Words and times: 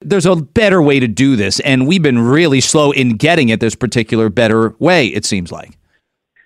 There's 0.00 0.26
a 0.26 0.36
better 0.36 0.82
way 0.82 1.00
to 1.00 1.08
do 1.08 1.36
this, 1.36 1.58
and 1.60 1.86
we've 1.86 2.02
been 2.02 2.18
really 2.18 2.60
slow 2.60 2.90
in 2.90 3.16
getting 3.16 3.48
it 3.48 3.60
this 3.60 3.74
particular 3.74 4.28
better 4.28 4.74
way, 4.78 5.06
it 5.06 5.24
seems 5.24 5.50
like. 5.50 5.76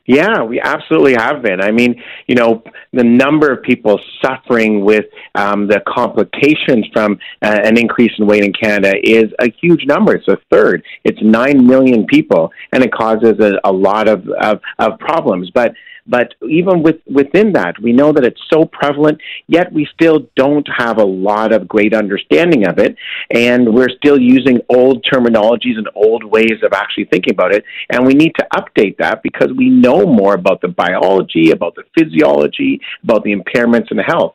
Yeah, 0.07 0.42
we 0.42 0.61
absolutely 0.61 1.15
have 1.15 1.41
been. 1.41 1.60
I 1.60 1.71
mean, 1.71 2.02
you 2.26 2.34
know, 2.34 2.65
the 2.92 3.05
number 3.05 3.52
of 3.52 3.63
people 3.63 4.00
suffering 4.21 4.84
with 4.84 5.05
um, 5.36 5.68
the 5.68 5.81
complications 5.86 6.86
from 6.92 7.18
uh, 7.42 7.60
an 7.63 7.78
increase 7.78 8.11
in 8.18 8.27
weight 8.27 8.43
in 8.43 8.52
Canada 8.52 8.95
is 9.05 9.27
a 9.39 9.53
huge 9.61 9.85
number. 9.87 10.14
It's 10.14 10.27
a 10.27 10.39
third. 10.51 10.82
It's 11.05 11.21
nine 11.23 11.64
million 11.64 12.07
people, 12.07 12.51
and 12.73 12.82
it 12.82 12.93
causes 12.93 13.39
a, 13.41 13.61
a 13.62 13.71
lot 13.71 14.09
of, 14.09 14.29
of, 14.41 14.61
of 14.80 14.98
problems. 14.98 15.51
But 15.55 15.75
but 16.11 16.35
even 16.49 16.83
with, 16.83 16.97
within 17.07 17.53
that, 17.53 17.81
we 17.81 17.93
know 17.93 18.13
that 18.13 18.25
it's 18.25 18.41
so 18.53 18.65
prevalent, 18.65 19.21
yet 19.47 19.73
we 19.73 19.87
still 19.95 20.29
don't 20.35 20.69
have 20.77 20.99
a 20.99 21.05
lot 21.05 21.53
of 21.53 21.69
great 21.69 21.95
understanding 21.95 22.67
of 22.67 22.79
it. 22.79 22.97
And 23.31 23.73
we're 23.73 23.91
still 23.91 24.21
using 24.21 24.59
old 24.69 25.05
terminologies 25.05 25.79
and 25.79 25.89
old 25.95 26.25
ways 26.25 26.59
of 26.65 26.73
actually 26.73 27.04
thinking 27.04 27.32
about 27.32 27.54
it. 27.54 27.65
And 27.91 28.04
we 28.04 28.15
need 28.15 28.32
to 28.41 28.46
update 28.53 28.96
that 28.99 29.23
because 29.23 29.53
we 29.57 29.71
know 29.71 30.04
more 30.04 30.35
about 30.35 30.61
the 30.61 30.68
biology, 30.68 31.53
about 31.53 31.77
the 31.77 31.85
physiology, 31.96 32.80
about 33.04 33.23
the 33.23 33.32
impairments 33.32 33.92
in 33.92 33.98
health. 33.98 34.34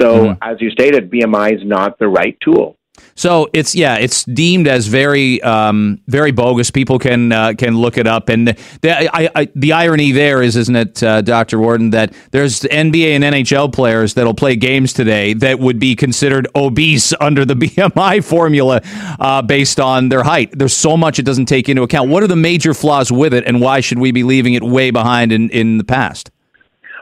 So, 0.00 0.26
mm. 0.26 0.38
as 0.42 0.60
you 0.60 0.70
stated, 0.70 1.10
BMI 1.10 1.54
is 1.54 1.64
not 1.64 1.98
the 1.98 2.08
right 2.08 2.36
tool. 2.40 2.77
So 3.14 3.48
it's 3.52 3.74
yeah, 3.74 3.96
it's 3.96 4.24
deemed 4.24 4.68
as 4.68 4.86
very 4.86 5.42
um, 5.42 6.00
very 6.06 6.30
bogus. 6.30 6.70
People 6.70 6.98
can 6.98 7.32
uh, 7.32 7.54
can 7.56 7.76
look 7.76 7.98
it 7.98 8.06
up, 8.06 8.28
and 8.28 8.48
the 8.48 9.16
I, 9.16 9.30
I, 9.34 9.48
the 9.54 9.72
irony 9.72 10.12
there 10.12 10.42
is, 10.42 10.56
isn't 10.56 10.76
it, 10.76 11.02
uh, 11.02 11.22
Doctor 11.22 11.58
Wharton, 11.58 11.90
that 11.90 12.14
there's 12.30 12.60
NBA 12.60 13.16
and 13.16 13.24
NHL 13.24 13.72
players 13.72 14.14
that'll 14.14 14.34
play 14.34 14.56
games 14.56 14.92
today 14.92 15.34
that 15.34 15.58
would 15.58 15.78
be 15.78 15.96
considered 15.96 16.48
obese 16.54 17.12
under 17.20 17.44
the 17.44 17.54
BMI 17.54 18.24
formula 18.24 18.80
uh, 19.18 19.42
based 19.42 19.80
on 19.80 20.08
their 20.08 20.22
height. 20.22 20.56
There's 20.56 20.76
so 20.76 20.96
much 20.96 21.18
it 21.18 21.24
doesn't 21.24 21.46
take 21.46 21.68
into 21.68 21.82
account. 21.82 22.10
What 22.10 22.22
are 22.22 22.28
the 22.28 22.36
major 22.36 22.74
flaws 22.74 23.10
with 23.10 23.34
it, 23.34 23.44
and 23.46 23.60
why 23.60 23.80
should 23.80 23.98
we 23.98 24.12
be 24.12 24.22
leaving 24.22 24.54
it 24.54 24.62
way 24.62 24.90
behind 24.90 25.32
in 25.32 25.50
in 25.50 25.78
the 25.78 25.84
past? 25.84 26.30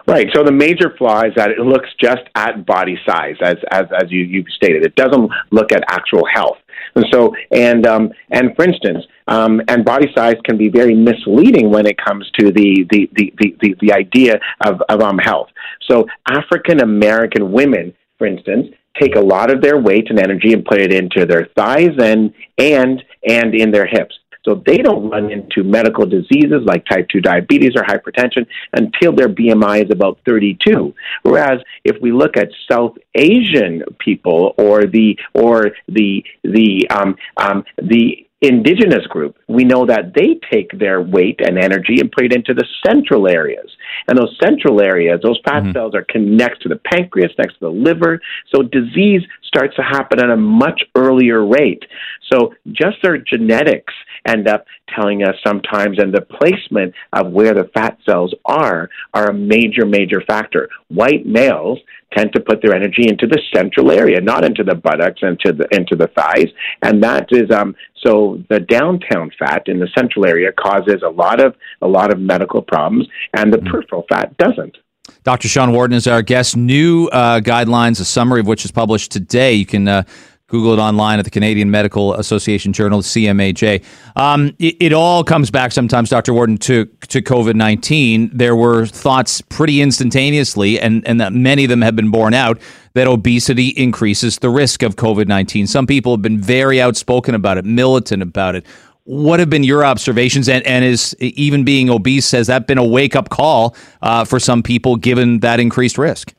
Right. 0.06 0.28
So 0.34 0.44
the 0.44 0.52
major 0.52 0.94
flaw 0.96 1.22
is 1.22 1.32
that 1.34 1.50
it 1.50 1.58
looks 1.58 1.88
just 2.00 2.22
at 2.36 2.64
body 2.64 2.96
size, 3.04 3.36
as 3.42 3.56
as 3.72 3.86
as 3.92 4.10
you 4.10 4.22
you 4.22 4.44
stated. 4.54 4.84
It 4.84 4.94
doesn't 4.94 5.30
look 5.50 5.72
at 5.72 5.82
actual 5.88 6.24
health. 6.32 6.58
And 6.94 7.04
so, 7.12 7.34
and 7.50 7.86
um, 7.86 8.12
and 8.30 8.54
for 8.54 8.64
instance, 8.64 9.04
um, 9.26 9.60
and 9.68 9.84
body 9.84 10.06
size 10.14 10.36
can 10.44 10.56
be 10.56 10.68
very 10.68 10.94
misleading 10.94 11.70
when 11.70 11.86
it 11.86 11.96
comes 11.98 12.30
to 12.38 12.52
the 12.52 12.86
the 12.90 13.10
the 13.16 13.34
the, 13.38 13.56
the, 13.60 13.76
the 13.80 13.92
idea 13.92 14.38
of 14.64 14.80
of 14.88 15.00
um, 15.00 15.18
health. 15.18 15.48
So 15.90 16.06
African 16.28 16.80
American 16.80 17.50
women, 17.50 17.92
for 18.18 18.28
instance, 18.28 18.68
take 19.00 19.16
a 19.16 19.20
lot 19.20 19.50
of 19.50 19.60
their 19.60 19.78
weight 19.78 20.08
and 20.08 20.18
energy 20.18 20.52
and 20.52 20.64
put 20.64 20.80
it 20.80 20.92
into 20.92 21.26
their 21.26 21.48
thighs 21.56 21.96
and 22.00 22.32
and 22.58 23.02
and 23.26 23.54
in 23.54 23.72
their 23.72 23.86
hips. 23.86 24.16
So 24.46 24.62
they 24.66 24.78
don't 24.78 25.10
run 25.10 25.30
into 25.30 25.64
medical 25.64 26.06
diseases 26.06 26.62
like 26.64 26.86
type 26.86 27.08
2 27.10 27.20
diabetes 27.20 27.72
or 27.74 27.82
hypertension 27.82 28.46
until 28.72 29.12
their 29.12 29.28
BMI 29.28 29.84
is 29.84 29.90
about 29.90 30.18
32. 30.26 30.94
Whereas 31.22 31.60
if 31.84 32.00
we 32.00 32.12
look 32.12 32.36
at 32.36 32.48
South 32.70 32.96
Asian 33.14 33.82
people 33.98 34.54
or 34.56 34.82
the 34.86 35.18
or 35.34 35.72
the 35.88 36.22
the 36.44 36.86
um, 36.90 37.16
um, 37.36 37.64
the 37.76 38.26
indigenous 38.42 39.06
group, 39.08 39.36
we 39.48 39.64
know 39.64 39.86
that 39.86 40.12
they 40.14 40.38
take 40.52 40.70
their 40.78 41.00
weight 41.00 41.40
and 41.40 41.58
energy 41.58 42.00
and 42.00 42.12
put 42.12 42.26
it 42.26 42.34
into 42.34 42.52
the 42.52 42.66
central 42.86 43.28
areas. 43.28 43.70
And 44.08 44.18
those 44.18 44.36
central 44.42 44.80
areas, 44.80 45.20
those 45.22 45.40
fat 45.44 45.62
mm-hmm. 45.62 45.72
cells 45.72 45.94
are 45.94 46.04
connected 46.04 46.62
to 46.62 46.68
the 46.68 46.80
pancreas, 46.92 47.32
next 47.38 47.54
to 47.54 47.60
the 47.60 47.70
liver. 47.70 48.20
So 48.54 48.62
disease 48.62 49.22
starts 49.56 49.74
to 49.76 49.82
happen 49.82 50.20
at 50.20 50.30
a 50.30 50.36
much 50.36 50.82
earlier 50.94 51.46
rate. 51.46 51.82
So 52.30 52.54
just 52.72 52.96
their 53.02 53.18
genetics 53.18 53.94
end 54.26 54.48
up 54.48 54.66
telling 54.94 55.22
us 55.22 55.34
sometimes, 55.46 55.98
and 55.98 56.12
the 56.12 56.20
placement 56.20 56.92
of 57.12 57.32
where 57.32 57.54
the 57.54 57.70
fat 57.72 57.96
cells 58.04 58.34
are 58.44 58.90
are 59.14 59.30
a 59.30 59.34
major, 59.34 59.86
major 59.86 60.20
factor. 60.26 60.68
White 60.88 61.24
males 61.24 61.78
tend 62.12 62.32
to 62.34 62.40
put 62.40 62.60
their 62.62 62.74
energy 62.74 63.08
into 63.08 63.26
the 63.26 63.40
central 63.54 63.90
area, 63.90 64.20
not 64.20 64.44
into 64.44 64.62
the 64.62 64.74
buttocks 64.74 65.20
and 65.22 65.38
to 65.40 65.52
the 65.52 65.66
into 65.72 65.96
the 65.96 66.08
thighs, 66.08 66.48
and 66.82 67.02
that 67.02 67.28
is 67.30 67.50
um, 67.50 67.74
so 68.04 68.42
the 68.50 68.60
downtown 68.60 69.30
fat 69.38 69.62
in 69.66 69.78
the 69.78 69.88
central 69.96 70.26
area 70.26 70.50
causes 70.52 71.02
a 71.04 71.10
lot 71.10 71.40
of 71.40 71.54
a 71.82 71.88
lot 71.88 72.12
of 72.12 72.20
medical 72.20 72.62
problems, 72.62 73.06
and 73.34 73.52
the 73.52 73.58
mm. 73.58 73.70
peripheral 73.70 74.04
fat 74.08 74.36
doesn't. 74.36 74.76
Dr. 75.24 75.48
Sean 75.48 75.72
Wharton 75.72 75.96
is 75.96 76.06
our 76.06 76.22
guest. 76.22 76.56
New 76.56 77.08
uh, 77.08 77.40
guidelines, 77.40 78.00
a 78.00 78.04
summary 78.04 78.40
of 78.40 78.46
which 78.46 78.64
is 78.64 78.70
published 78.70 79.10
today. 79.12 79.54
You 79.54 79.66
can 79.66 79.88
uh, 79.88 80.02
Google 80.48 80.74
it 80.74 80.78
online 80.78 81.18
at 81.18 81.24
the 81.24 81.30
Canadian 81.30 81.72
Medical 81.72 82.14
Association 82.14 82.72
Journal, 82.72 83.02
CMAJ. 83.02 83.82
Um, 84.14 84.54
it, 84.60 84.76
it, 84.78 84.92
all 84.92 85.24
comes 85.24 85.50
back 85.50 85.72
sometimes, 85.72 86.10
Dr. 86.10 86.32
Wharton, 86.32 86.56
to, 86.58 86.84
to 87.08 87.20
COVID 87.20 87.56
19. 87.56 88.30
There 88.32 88.54
were 88.54 88.86
thoughts 88.86 89.40
pretty 89.40 89.82
instantaneously, 89.82 90.78
and, 90.78 91.06
and 91.06 91.20
that 91.20 91.32
many 91.32 91.64
of 91.64 91.70
them 91.70 91.82
have 91.82 91.96
been 91.96 92.12
borne 92.12 92.32
out, 92.32 92.60
that 92.94 93.08
obesity 93.08 93.68
increases 93.70 94.38
the 94.38 94.50
risk 94.50 94.82
of 94.82 94.94
COVID 94.94 95.26
19. 95.26 95.66
Some 95.66 95.86
people 95.86 96.12
have 96.12 96.22
been 96.22 96.40
very 96.40 96.80
outspoken 96.80 97.34
about 97.34 97.58
it, 97.58 97.64
militant 97.64 98.22
about 98.22 98.54
it. 98.54 98.64
What 99.06 99.40
have 99.40 99.48
been 99.48 99.64
your 99.64 99.84
observations? 99.84 100.48
And, 100.48 100.66
and 100.66 100.84
is 100.84 101.16
even 101.20 101.64
being 101.64 101.88
obese, 101.90 102.30
has 102.32 102.48
that 102.48 102.66
been 102.66 102.78
a 102.78 102.86
wake 102.86 103.16
up 103.16 103.28
call 103.28 103.76
uh, 104.02 104.24
for 104.24 104.38
some 104.38 104.62
people 104.62 104.96
given 104.96 105.40
that 105.40 105.60
increased 105.60 105.96
risk? 105.96 106.34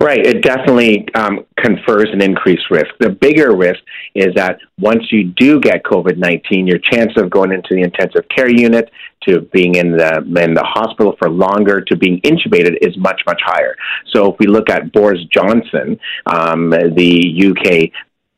Right. 0.00 0.24
It 0.24 0.42
definitely 0.42 1.06
um, 1.14 1.46
confers 1.56 2.10
an 2.12 2.20
increased 2.20 2.70
risk. 2.70 2.88
The 3.00 3.10
bigger 3.10 3.56
risk 3.56 3.80
is 4.14 4.34
that 4.34 4.58
once 4.78 5.04
you 5.10 5.24
do 5.24 5.60
get 5.60 5.82
COVID 5.84 6.16
19, 6.16 6.66
your 6.66 6.78
chance 6.78 7.12
of 7.16 7.30
going 7.30 7.52
into 7.52 7.74
the 7.74 7.82
intensive 7.82 8.28
care 8.28 8.50
unit, 8.50 8.90
to 9.22 9.40
being 9.52 9.76
in 9.76 9.92
the 9.92 10.18
in 10.42 10.54
the 10.54 10.64
hospital 10.64 11.16
for 11.18 11.30
longer, 11.30 11.80
to 11.80 11.96
being 11.96 12.20
intubated 12.20 12.76
is 12.82 12.96
much 12.98 13.22
much 13.26 13.40
higher. 13.44 13.74
So 14.12 14.32
if 14.32 14.38
we 14.38 14.46
look 14.46 14.68
at 14.68 14.92
Boris 14.92 15.20
Johnson, 15.32 15.98
um, 16.26 16.70
the 16.70 17.42
UK 17.48 17.90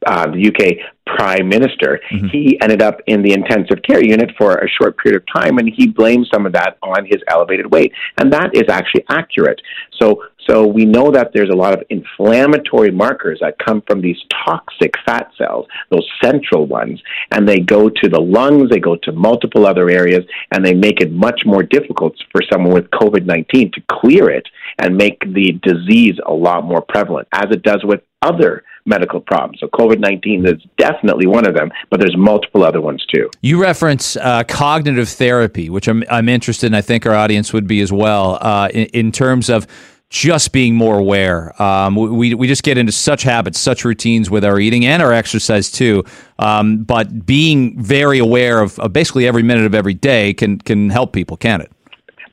uh, 0.06 0.30
the 0.30 0.48
UK 0.48 0.95
prime 1.16 1.48
minister, 1.48 2.00
mm-hmm. 2.10 2.28
he 2.28 2.58
ended 2.60 2.82
up 2.82 3.00
in 3.06 3.22
the 3.22 3.32
intensive 3.32 3.82
care 3.82 4.04
unit 4.04 4.30
for 4.36 4.56
a 4.56 4.68
short 4.68 4.96
period 4.98 5.22
of 5.22 5.42
time, 5.42 5.58
and 5.58 5.68
he 5.74 5.86
blamed 5.86 6.26
some 6.32 6.46
of 6.46 6.52
that 6.52 6.76
on 6.82 7.04
his 7.04 7.22
elevated 7.28 7.70
weight, 7.70 7.92
and 8.18 8.32
that 8.32 8.50
is 8.54 8.64
actually 8.68 9.04
accurate. 9.08 9.60
So, 10.00 10.22
so 10.48 10.66
we 10.66 10.84
know 10.84 11.10
that 11.10 11.30
there's 11.32 11.50
a 11.50 11.56
lot 11.56 11.72
of 11.72 11.82
inflammatory 11.90 12.90
markers 12.90 13.38
that 13.40 13.58
come 13.58 13.82
from 13.86 14.00
these 14.00 14.18
toxic 14.46 14.94
fat 15.04 15.30
cells, 15.38 15.66
those 15.90 16.06
central 16.22 16.66
ones, 16.66 17.00
and 17.32 17.48
they 17.48 17.60
go 17.60 17.88
to 17.88 18.08
the 18.08 18.20
lungs, 18.20 18.70
they 18.70 18.78
go 18.78 18.96
to 19.02 19.12
multiple 19.12 19.66
other 19.66 19.88
areas, 19.88 20.24
and 20.52 20.64
they 20.64 20.74
make 20.74 21.00
it 21.00 21.10
much 21.10 21.42
more 21.46 21.62
difficult 21.62 22.14
for 22.30 22.42
someone 22.52 22.74
with 22.74 22.90
COVID 22.90 23.24
19 23.24 23.72
to 23.72 23.82
clear 23.90 24.30
it 24.30 24.46
and 24.78 24.96
make 24.96 25.20
the 25.20 25.58
disease 25.62 26.14
a 26.26 26.32
lot 26.32 26.64
more 26.64 26.82
prevalent, 26.82 27.26
as 27.32 27.46
it 27.50 27.62
does 27.62 27.82
with 27.84 28.00
other 28.22 28.64
medical 28.86 29.20
problems. 29.20 29.60
So 29.60 29.68
COVID 29.68 29.98
19 29.98 30.46
is 30.46 30.62
definitely 30.78 31.26
one 31.26 31.46
of 31.46 31.54
them, 31.54 31.70
but 31.90 32.00
there's 32.00 32.16
multiple 32.16 32.64
other 32.64 32.80
ones 32.80 33.04
too. 33.06 33.30
You 33.42 33.60
reference 33.60 34.16
uh, 34.16 34.44
cognitive 34.44 35.08
therapy, 35.08 35.68
which 35.68 35.88
I'm, 35.88 36.04
I'm 36.10 36.28
interested 36.28 36.66
in. 36.66 36.74
I 36.74 36.80
think 36.80 37.06
our 37.06 37.14
audience 37.14 37.52
would 37.52 37.66
be 37.66 37.80
as 37.80 37.92
well, 37.92 38.38
uh, 38.40 38.68
in, 38.72 38.86
in, 38.86 39.12
terms 39.12 39.48
of 39.48 39.66
just 40.08 40.52
being 40.52 40.74
more 40.74 40.98
aware. 40.98 41.60
Um, 41.60 41.96
we, 41.96 42.34
we 42.34 42.46
just 42.46 42.62
get 42.62 42.78
into 42.78 42.92
such 42.92 43.22
habits, 43.22 43.58
such 43.58 43.84
routines 43.84 44.30
with 44.30 44.44
our 44.44 44.60
eating 44.60 44.86
and 44.86 45.02
our 45.02 45.12
exercise 45.12 45.70
too. 45.70 46.04
Um, 46.38 46.84
but 46.84 47.26
being 47.26 47.80
very 47.82 48.18
aware 48.18 48.60
of, 48.60 48.78
of 48.78 48.92
basically 48.92 49.26
every 49.26 49.42
minute 49.42 49.66
of 49.66 49.74
every 49.74 49.94
day 49.94 50.32
can, 50.32 50.58
can 50.58 50.90
help 50.90 51.12
people, 51.12 51.36
can 51.36 51.60
it? 51.60 51.72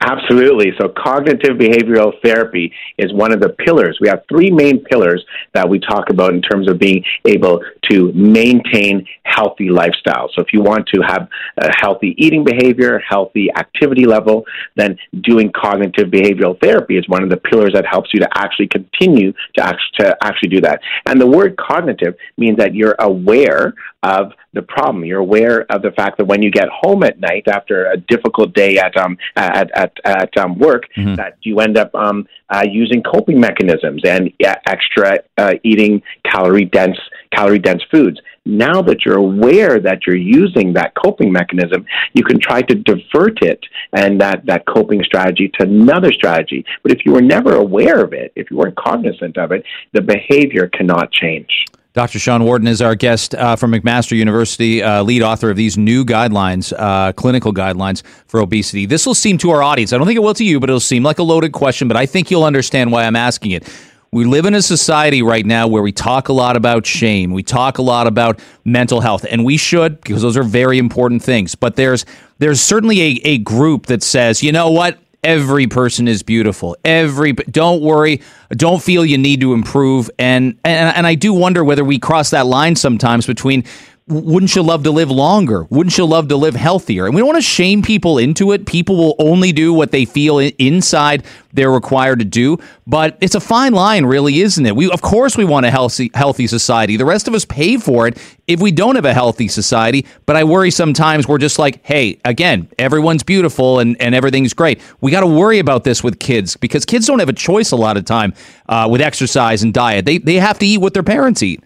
Absolutely. 0.06 0.74
So, 0.81 0.90
cognitive 0.90 1.58
behavioral 1.58 2.12
therapy 2.22 2.74
is 2.97 3.14
one 3.14 3.31
of 3.31 3.40
the 3.40 3.50
pillars. 3.50 3.97
We 4.02 4.09
have 4.09 4.24
three 4.28 4.52
main 4.52 4.84
pillars 4.84 5.24
that 5.53 5.68
we 5.68 5.80
talk 5.80 6.09
about 6.09 6.34
in 6.34 6.41
terms 6.41 6.69
of 6.69 6.78
being 6.78 7.06
able 7.25 7.64
to 7.90 8.12
maintain 8.12 9.08
healthy 9.24 9.70
lifestyle. 9.70 10.29
So, 10.35 10.41
if 10.41 10.52
you 10.52 10.61
want 10.61 10.88
to 10.88 11.02
have 11.08 11.29
a 11.58 11.70
healthy 11.79 12.16
eating 12.17 12.44
behavior, 12.44 13.00
healthy 13.00 13.47
activity 13.55 14.05
level, 14.05 14.44
then 14.76 14.97
doing 15.22 15.50
cognitive 15.55 16.09
behavioral 16.09 16.59
therapy 16.59 16.97
is 16.97 17.08
one 17.08 17.23
of 17.23 17.29
the 17.29 17.38
pillars 17.38 17.72
that 17.73 17.85
helps 17.85 18.09
you 18.14 18.20
to 18.20 18.29
actually 18.35 18.67
continue 18.67 19.32
to 19.55 19.64
actually, 19.64 19.97
to 20.00 20.17
actually 20.22 20.50
do 20.50 20.59
that. 20.61 20.82
And 21.05 21.20
the 21.20 21.28
word 21.28 21.55
cognitive 21.55 22.16
means 22.38 22.58
that 22.58 22.76
you're 22.76 22.97
aware 23.00 23.73
of 24.03 24.34
the 24.53 24.61
problem. 24.61 25.03
You're 25.05 25.20
aware 25.20 25.66
of 25.72 25.82
the 25.82 25.91
fact 25.91 26.17
that 26.17 26.26
when 26.26 26.44
you 26.44 26.52
get 26.52 26.67
home 26.70 27.03
at 27.03 27.20
night 27.20 27.47
after 27.47 27.90
a 27.91 27.97
difficult 27.97 28.53
day 28.53 28.78
at 28.78 28.96
um, 28.97 29.17
at 29.35 29.72
at, 29.76 29.94
at 30.05 30.38
um, 30.38 30.59
work, 30.59 30.84
mm-hmm. 30.96 31.16
that 31.16 31.38
you 31.41 31.59
end 31.59 31.78
up 31.78 31.94
um, 31.96 32.28
uh, 32.50 32.64
using 32.70 33.02
coping 33.02 33.40
mechanisms 33.40 34.02
and 34.05 34.32
uh, 34.46 34.55
extra 34.67 35.20
uh, 35.38 35.53
eating 35.64 36.02
calorie 36.29 36.66
dense 36.66 36.97
calorie 37.34 37.59
dense 37.59 37.82
foods. 37.90 38.20
Now 38.46 38.82
that 38.82 39.05
you're 39.05 39.17
aware 39.17 39.79
that 39.79 40.05
you're 40.05 40.17
using 40.17 40.73
that 40.73 40.94
coping 40.96 41.32
mechanism, 41.32 41.85
you 42.14 42.23
can 42.23 42.40
try 42.40 42.61
to 42.61 42.76
divert 42.76 43.41
it 43.41 43.66
and 43.94 44.20
that, 44.20 44.46
that 44.47 44.66
coping 44.66 45.02
strategy 45.03 45.50
to 45.58 45.64
another 45.64 46.11
strategy. 46.11 46.66
But 46.82 46.91
if 46.91 47.05
you 47.05 47.14
were 47.14 47.22
never 47.22 47.55
aware 47.55 48.03
of 48.03 48.11
it, 48.11 48.34
if 48.35 48.52
you 48.52 48.58
weren't 48.58 48.76
cognizant 48.76 49.38
of 49.38 49.53
it, 49.53 49.64
the 49.94 50.02
behavior 50.02 50.67
cannot 50.67 51.11
change. 51.11 51.66
Dr. 51.93 52.17
Sean 52.17 52.43
Wharton 52.43 52.67
is 52.67 52.81
our 52.81 52.95
guest 52.95 53.35
uh, 53.35 53.55
from 53.55 53.72
McMaster 53.72 54.17
University, 54.17 54.81
uh, 54.81 55.03
lead 55.03 55.22
author 55.22 55.51
of 55.51 55.57
these 55.57 55.78
new 55.78 56.03
guidelines, 56.03 56.73
uh, 56.75 57.13
clinical 57.13 57.53
guidelines 57.53 58.01
for 58.25 58.40
obesity. 58.40 58.87
This 58.87 59.05
will 59.05 59.13
seem 59.13 59.37
to 59.37 59.51
our 59.51 59.61
audience, 59.61 59.93
I 59.93 59.99
don't 59.99 60.07
think 60.07 60.17
it 60.17 60.23
will 60.23 60.34
to 60.34 60.43
you, 60.43 60.59
but 60.59 60.72
it'll 60.72 60.79
seem 60.79 61.03
like 61.03 61.19
a 61.19 61.23
loaded 61.23 61.51
question, 61.51 61.87
but 61.87 61.95
I 61.95 62.07
think 62.07 62.31
you'll 62.31 62.45
understand 62.45 62.91
why 62.91 63.03
I'm 63.03 63.16
asking 63.16 63.51
it. 63.51 63.72
We 64.11 64.25
live 64.25 64.45
in 64.45 64.55
a 64.55 64.61
society 64.63 65.22
right 65.22 65.45
now 65.45 65.67
where 65.67 65.84
we 65.84 65.91
talk 65.91 66.29
a 66.29 66.34
lot 66.34 66.55
about 66.55 66.87
shame. 66.87 67.31
We 67.31 67.43
talk 67.43 67.78
a 67.78 67.84
lot 67.84 68.07
about 68.07 68.40
mental 68.66 69.01
health, 69.01 69.25
and 69.29 69.45
we 69.45 69.57
should 69.57 70.01
because 70.01 70.23
those 70.23 70.37
are 70.37 70.43
very 70.43 70.79
important 70.79 71.23
things. 71.23 71.55
But 71.55 71.75
there's 71.75 72.05
there's 72.37 72.61
certainly 72.61 73.01
a, 73.01 73.22
a 73.23 73.37
group 73.40 73.87
that 73.87 74.03
says, 74.03 74.43
you 74.43 74.51
know 74.51 74.69
what? 74.69 74.99
Every 75.23 75.67
person 75.67 76.08
is 76.08 76.23
beautiful. 76.23 76.75
Every 76.84 77.34
don't 77.34 77.81
worry, 77.81 78.22
don't 78.52 78.81
feel 78.81 79.05
you 79.05 79.17
need 79.17 79.41
to 79.41 79.53
improve. 79.53 80.09
And 80.20 80.59
and 80.64 80.96
and 80.96 81.08
I 81.08 81.16
do 81.16 81.34
wonder 81.34 81.64
whether 81.64 81.84
we 81.84 81.99
cross 81.99 82.29
that 82.31 82.46
line 82.46 82.75
sometimes 82.75 83.25
between 83.25 83.64
wouldn't 84.08 84.53
you 84.53 84.61
love 84.61 84.84
to 84.84 84.91
live 84.91 85.09
longer? 85.09 85.64
Wouldn't 85.70 85.97
you 85.97 86.05
love 86.05 86.28
to 86.28 86.35
live 86.35 86.55
healthier? 86.55 87.05
And 87.05 87.16
we 87.16 87.22
don't 87.22 87.28
want 87.28 87.38
to 87.38 87.41
shame 87.41 87.82
people 87.82 88.17
into 88.17 88.52
it. 88.52 88.66
People 88.66 88.97
will 88.97 89.16
only 89.17 89.53
do 89.53 89.73
what 89.73 89.91
they 89.91 90.03
feel 90.03 90.40
inside 90.40 91.23
they're 91.53 91.72
required 91.72 92.20
to 92.20 92.26
do. 92.26 92.58
But 92.85 93.17
it's 93.22 93.35
a 93.35 93.40
fine 93.40 93.73
line, 93.73 94.05
really, 94.05 94.41
isn't 94.41 94.66
it? 94.66 94.76
We, 94.76 94.90
of 94.91 95.02
course, 95.02 95.38
we 95.38 95.46
want 95.46 95.66
a 95.66 95.72
healthy, 95.72 96.11
healthy 96.14 96.47
society. 96.47 96.97
The 96.97 97.05
rest 97.05 97.29
of 97.29 97.34
us 97.34 97.46
pay 97.46 97.78
for 97.78 98.08
it 98.08 98.17
if 98.46 98.59
we 98.59 98.72
don't 98.72 98.96
have 98.96 99.05
a 99.05 99.14
healthy 99.14 99.47
society. 99.47 100.05
But 100.26 100.35
I 100.35 100.44
worry 100.44 100.72
sometimes 100.72 101.26
we're 101.26 101.38
just 101.38 101.58
like, 101.58 101.79
hey, 101.85 102.20
again, 102.26 102.70
everyone's 102.78 103.23
beautiful 103.23 103.79
and, 103.79 103.96
and 104.02 104.14
everything's 104.14 104.53
great. 104.53 104.82
We 105.00 105.11
got 105.11 105.22
to 105.22 105.28
worry 105.28 105.59
about 105.59 105.85
this 105.85 106.03
with 106.03 106.20
kids 106.20 106.58
because 106.58 106.84
kids 106.84 107.08
don't 107.08 107.20
have 107.20 107.29
a 107.29 107.34
choice 107.34 107.72
a 107.72 107.78
lot 107.78 107.96
of 107.96 108.03
time 108.03 108.34
uh, 108.67 108.90
with 108.91 109.00
exercise 109.00 109.64
and 109.64 109.73
diet. 109.73 110.03
They, 110.05 110.17
they 110.17 110.35
have 110.35 110.59
to 110.59 110.66
eat 110.66 110.79
what 110.79 110.94
their 110.94 111.03
parents 111.03 111.41
eat. 111.41 111.64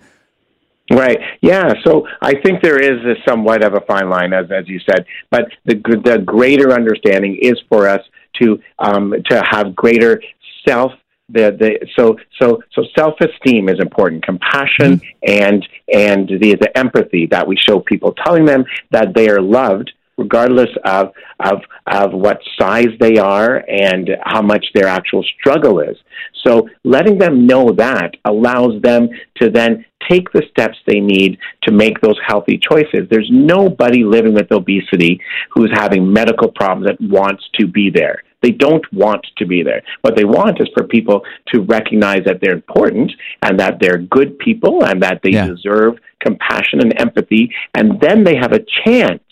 Right. 0.89 1.18
Yeah. 1.42 1.74
So 1.86 2.07
I 2.22 2.34
think 2.42 2.62
there 2.62 2.80
is 2.80 3.04
a 3.06 3.16
somewhat 3.28 3.63
of 3.63 3.74
a 3.74 3.81
fine 3.81 4.10
line, 4.10 4.31
as 4.31 4.50
as 4.51 4.68
you 4.68 4.80
said, 4.89 5.06
but 5.30 5.45
the 5.66 5.75
the 5.75 6.19
greater 6.19 6.72
understanding 6.72 7.38
is 7.42 7.56
for 7.68 7.88
us 7.89 8.01
to 8.42 8.62
um, 8.80 9.13
to 9.30 9.44
have 9.50 9.75
greater 9.75 10.22
self 10.68 10.92
the 11.30 11.51
the 11.60 11.88
so 11.98 12.18
so 12.42 12.62
so 12.74 12.84
self 12.98 13.16
esteem 13.19 13.68
is 13.69 13.80
important, 13.80 14.24
compassion 14.24 15.00
mm-hmm. 15.00 15.07
and 15.24 15.68
and 15.94 16.30
the 16.30 16.56
the 16.56 16.72
empathy 16.78 17.28
that 17.28 17.45
we 17.45 17.57
show 17.57 17.80
people, 17.80 18.13
telling 18.25 18.45
them 18.45 18.63
that 18.92 19.13
they 19.13 19.30
are 19.30 19.42
loved 19.42 19.92
regardless 20.18 20.69
of 20.84 21.12
of 21.40 21.62
of 21.88 22.14
what 22.14 22.40
size 22.60 22.90
they 23.00 23.18
are 23.18 23.64
and 23.68 24.10
how 24.24 24.42
much 24.42 24.66
their 24.74 24.88
actual 24.88 25.24
struggle 25.40 25.80
is. 25.80 25.98
So 26.46 26.68
letting 26.84 27.18
them 27.18 27.46
know 27.46 27.72
that 27.74 28.16
allows 28.25 28.81
them 28.81 29.10
to 29.42 29.50
then 29.50 29.86
take 30.10 30.31
the 30.31 30.44
steps 30.50 30.78
they 30.86 31.00
need 31.00 31.38
to 31.64 31.72
make 31.72 32.00
those 32.02 32.18
healthy 32.25 32.58
choices. 32.58 33.08
There's 33.10 33.30
nobody 33.31 34.04
living 34.04 34.34
with 34.34 34.52
obesity 34.52 35.19
who's 35.54 35.72
having 35.74 36.12
medical 36.12 36.52
problems 36.52 36.88
that 36.88 37.02
wants 37.02 37.44
to 37.60 37.68
be 37.68 37.90
there. 37.90 38.24
They 38.42 38.52
don't 38.52 38.86
want 38.94 39.25
to 39.38 39.46
be 39.46 39.63
there. 39.63 39.81
What 40.02 40.16
they 40.16 40.24
want 40.24 40.62
is 40.62 40.70
for 40.75 40.84
people 40.84 41.24
to 41.54 41.62
recognize 41.62 42.24
that 42.25 42.40
they're 42.40 42.54
important 42.54 43.12
and 43.42 43.60
that 43.60 43.80
they're 43.80 43.98
good 43.98 44.38
people 44.38 44.86
and 44.86 45.02
that 45.02 45.22
they 45.24 45.31
yeah. 45.31 45.48
deserve 45.48 45.98
compassion 46.20 46.80
and 46.81 46.94
empathy. 47.00 47.54
And 47.74 48.00
then 48.00 48.24
they 48.24 48.36
have 48.36 48.54
a 48.54 48.66
chance 48.86 49.24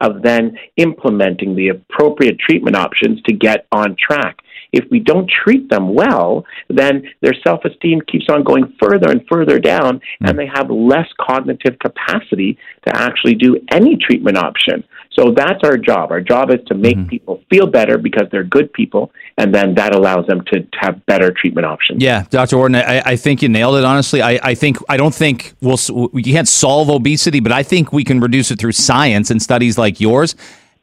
of 0.00 0.22
then 0.22 0.56
implementing 0.76 1.56
the 1.56 1.68
appropriate 1.68 2.38
treatment 2.38 2.76
options 2.76 3.22
to 3.22 3.32
get 3.32 3.66
on 3.72 3.96
track. 3.96 4.38
If 4.72 4.84
we 4.90 4.98
don't 4.98 5.30
treat 5.30 5.70
them 5.70 5.94
well, 5.94 6.44
then 6.68 7.04
their 7.20 7.34
self 7.46 7.64
esteem 7.64 8.00
keeps 8.02 8.26
on 8.28 8.44
going 8.44 8.74
further 8.80 9.10
and 9.10 9.24
further 9.30 9.58
down, 9.58 10.00
mm. 10.20 10.28
and 10.28 10.38
they 10.38 10.46
have 10.46 10.70
less 10.70 11.08
cognitive 11.20 11.78
capacity 11.78 12.58
to 12.86 12.96
actually 12.96 13.34
do 13.34 13.58
any 13.70 13.96
treatment 13.96 14.36
option. 14.36 14.84
So 15.12 15.32
that's 15.34 15.64
our 15.64 15.78
job. 15.78 16.10
Our 16.10 16.20
job 16.20 16.50
is 16.50 16.60
to 16.66 16.74
make 16.74 16.96
mm-hmm. 16.96 17.08
people 17.08 17.42
feel 17.48 17.66
better 17.66 17.96
because 17.96 18.26
they're 18.30 18.44
good 18.44 18.72
people, 18.72 19.12
and 19.38 19.54
then 19.54 19.74
that 19.74 19.94
allows 19.94 20.26
them 20.26 20.42
to, 20.46 20.62
to 20.62 20.78
have 20.78 21.04
better 21.06 21.30
treatment 21.30 21.66
options. 21.66 22.02
Yeah, 22.02 22.24
Dr. 22.30 22.56
Wharton, 22.56 22.76
I, 22.76 23.02
I 23.04 23.16
think 23.16 23.42
you 23.42 23.48
nailed 23.48 23.76
it. 23.76 23.84
Honestly, 23.84 24.22
I, 24.22 24.40
I 24.42 24.54
think 24.54 24.78
I 24.88 24.96
don't 24.96 25.14
think 25.14 25.54
we'll 25.60 25.78
we 26.12 26.22
can't 26.22 26.48
solve 26.48 26.88
obesity, 26.88 27.40
but 27.40 27.52
I 27.52 27.62
think 27.62 27.92
we 27.92 28.04
can 28.04 28.20
reduce 28.20 28.50
it 28.50 28.58
through 28.58 28.72
science 28.72 29.30
and 29.30 29.42
studies 29.42 29.76
like 29.76 30.00
yours. 30.00 30.34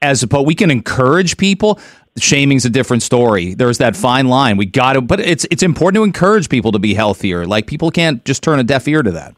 As 0.01 0.21
opposed, 0.21 0.47
we 0.47 0.55
can 0.55 0.69
encourage 0.69 1.37
people 1.37 1.79
shaming's 2.17 2.65
a 2.65 2.69
different 2.69 3.01
story. 3.01 3.53
There's 3.53 3.79
that 3.79 3.95
fine 3.95 4.27
line. 4.27 4.57
We 4.57 4.65
got 4.65 4.93
to, 4.93 5.01
but 5.01 5.19
it's 5.19 5.45
it's 5.49 5.63
important 5.63 5.99
to 5.99 6.03
encourage 6.03 6.49
people 6.49 6.71
to 6.73 6.79
be 6.79 6.93
healthier. 6.93 7.45
Like 7.45 7.67
people 7.67 7.91
can't 7.91 8.23
just 8.25 8.43
turn 8.43 8.59
a 8.59 8.63
deaf 8.63 8.87
ear 8.87 9.01
to 9.03 9.11
that. 9.11 9.35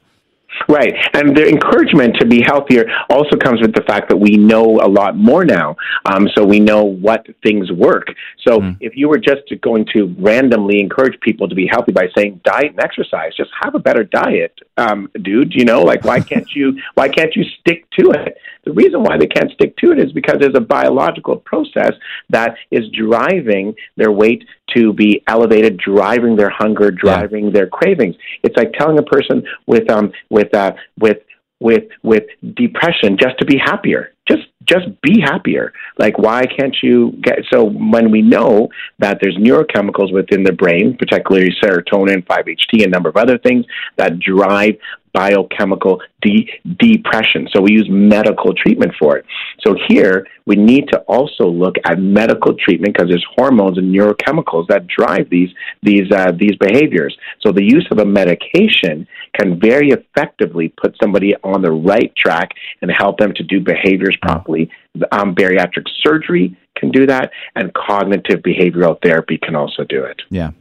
Right. 0.67 0.93
And 1.13 1.35
the 1.35 1.47
encouragement 1.47 2.15
to 2.19 2.25
be 2.25 2.41
healthier 2.41 2.85
also 3.09 3.37
comes 3.37 3.61
with 3.61 3.73
the 3.73 3.83
fact 3.83 4.09
that 4.09 4.17
we 4.17 4.37
know 4.37 4.79
a 4.81 4.87
lot 4.87 5.15
more 5.15 5.45
now. 5.45 5.75
Um, 6.05 6.27
so 6.35 6.43
we 6.43 6.59
know 6.59 6.83
what 6.83 7.25
things 7.43 7.71
work. 7.71 8.07
So 8.47 8.59
mm. 8.59 8.77
if 8.79 8.95
you 8.95 9.09
were 9.09 9.17
just 9.17 9.43
going 9.61 9.85
to 9.93 10.15
randomly 10.17 10.79
encourage 10.79 11.19
people 11.21 11.47
to 11.47 11.55
be 11.55 11.67
healthy 11.71 11.91
by 11.91 12.07
saying 12.17 12.41
diet 12.43 12.71
and 12.71 12.79
exercise, 12.79 13.35
just 13.35 13.51
have 13.61 13.75
a 13.75 13.79
better 13.79 14.03
diet, 14.03 14.57
um, 14.77 15.09
dude, 15.21 15.53
you 15.53 15.65
know, 15.65 15.81
like 15.81 16.03
why 16.03 16.19
can't 16.19 16.49
you, 16.55 16.79
why 16.95 17.09
can't 17.09 17.35
you 17.35 17.43
stick 17.59 17.89
to 17.91 18.11
it? 18.11 18.37
The 18.65 18.73
reason 18.73 19.03
why 19.03 19.17
they 19.17 19.27
can't 19.27 19.51
stick 19.51 19.77
to 19.77 19.91
it 19.91 19.99
is 19.99 20.11
because 20.11 20.37
there's 20.39 20.55
a 20.55 20.61
biological 20.61 21.37
process 21.37 21.93
that 22.29 22.55
is 22.71 22.83
driving 22.89 23.75
their 23.95 24.11
weight 24.11 24.43
to 24.75 24.91
be 24.93 25.23
elevated, 25.27 25.77
driving 25.77 26.35
their 26.35 26.49
hunger, 26.49 26.91
driving 26.91 27.45
yeah. 27.45 27.51
their 27.51 27.67
cravings. 27.67 28.15
It's 28.43 28.57
like 28.57 28.73
telling 28.73 28.99
a 28.99 29.03
person 29.03 29.43
with 29.67 29.89
um 29.91 30.11
with 30.29 30.53
uh 30.53 30.73
with 30.99 31.17
with 31.59 31.85
with 32.03 32.23
depression 32.55 33.17
just 33.17 33.37
to 33.39 33.45
be 33.45 33.57
happier 33.57 34.11
just 34.27 34.43
just 34.67 34.87
be 35.01 35.21
happier 35.21 35.71
like 35.97 36.17
why 36.17 36.45
can't 36.45 36.75
you 36.83 37.13
get 37.21 37.39
so 37.51 37.63
when 37.63 38.11
we 38.11 38.21
know 38.21 38.67
that 38.99 39.19
there's 39.21 39.37
neurochemicals 39.37 40.13
within 40.13 40.43
the 40.43 40.51
brain 40.51 40.97
particularly 40.97 41.49
serotonin 41.63 42.25
5-ht 42.25 42.73
and 42.73 42.83
a 42.83 42.89
number 42.89 43.07
of 43.07 43.15
other 43.15 43.37
things 43.37 43.65
that 43.95 44.19
drive 44.19 44.75
biochemical 45.15 46.01
de- 46.21 46.49
depression. 46.77 47.47
So 47.55 47.61
we 47.61 47.71
use 47.71 47.87
medical 47.89 48.53
treatment 48.53 48.93
for 48.99 49.17
it. 49.17 49.25
So 49.65 49.75
here 49.87 50.27
we 50.45 50.55
need 50.55 50.89
to 50.91 50.99
also 51.07 51.45
look 51.47 51.75
at 51.85 51.99
medical 51.99 52.53
treatment 52.53 52.93
because 52.93 53.09
there's 53.09 53.25
hormones 53.35 53.77
and 53.77 53.95
neurochemicals 53.95 54.67
that 54.67 54.87
drive 54.87 55.29
these 55.29 55.49
these 55.81 56.11
uh, 56.11 56.31
these 56.37 56.55
behaviors. 56.59 57.17
So 57.41 57.51
the 57.51 57.63
use 57.63 57.87
of 57.91 57.99
a 57.99 58.05
medication 58.05 59.07
can 59.37 59.59
very 59.59 59.89
effectively 59.89 60.73
put 60.81 60.95
somebody 61.01 61.33
on 61.43 61.61
the 61.61 61.71
right 61.71 62.13
track 62.15 62.49
and 62.81 62.91
help 62.91 63.17
them 63.17 63.33
to 63.35 63.43
do 63.43 63.59
behaviors 63.61 64.17
properly. 64.21 64.69
Um, 65.11 65.35
bariatric 65.35 65.85
surgery 66.03 66.57
can 66.75 66.91
do 66.91 67.05
that, 67.07 67.31
and 67.55 67.73
cognitive 67.73 68.41
behavioral 68.41 68.97
therapy 69.01 69.37
can 69.41 69.55
also 69.55 69.83
do 69.83 70.03
it. 70.03 70.21
Yeah. 70.29 70.51